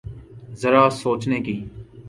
ذرا 0.61 0.83
سوچنے 1.01 1.39
کی۔ 1.45 1.57